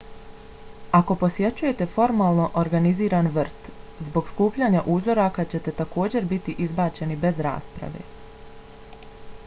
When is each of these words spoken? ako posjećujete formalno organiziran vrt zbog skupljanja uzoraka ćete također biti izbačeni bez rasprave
ako 0.99 1.15
posjećujete 1.23 1.85
formalno 1.95 2.45
organiziran 2.61 3.27
vrt 3.35 3.67
zbog 4.07 4.31
skupljanja 4.33 4.81
uzoraka 4.95 5.45
ćete 5.51 5.73
također 5.81 6.25
biti 6.31 6.55
izbačeni 6.67 7.19
bez 7.27 7.43
rasprave 7.49 8.07